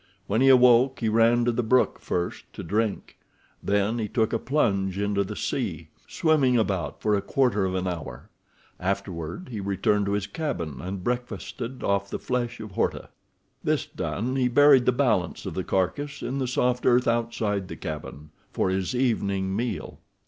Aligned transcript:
When 0.25 0.41
he 0.41 0.49
awoke 0.49 0.99
he 0.99 1.09
ran 1.09 1.45
to 1.45 1.51
the 1.51 1.61
brook 1.61 1.99
first 1.99 2.51
to 2.53 2.63
drink. 2.63 3.19
Then 3.61 3.99
he 3.99 4.07
took 4.07 4.33
a 4.33 4.39
plunge 4.39 4.97
into 4.97 5.23
the 5.23 5.35
sea, 5.35 5.89
swimming 6.07 6.57
about 6.57 6.99
for 7.03 7.13
a 7.15 7.21
quarter 7.21 7.65
of 7.65 7.75
an 7.75 7.87
hour. 7.87 8.27
Afterward 8.79 9.49
he 9.51 9.59
returned 9.59 10.07
to 10.07 10.13
his 10.13 10.25
cabin, 10.25 10.81
and 10.81 11.03
breakfasted 11.03 11.83
off 11.83 12.09
the 12.09 12.17
flesh 12.17 12.59
of 12.59 12.71
Horta. 12.71 13.09
This 13.63 13.85
done, 13.85 14.35
he 14.37 14.47
buried 14.47 14.87
the 14.87 14.91
balance 14.91 15.45
of 15.45 15.53
the 15.53 15.63
carcass 15.63 16.23
in 16.23 16.39
the 16.39 16.47
soft 16.47 16.87
earth 16.87 17.07
outside 17.07 17.67
the 17.67 17.75
cabin, 17.77 18.31
for 18.51 18.71
his 18.71 18.95
evening 18.95 19.55
meal. 19.55 19.99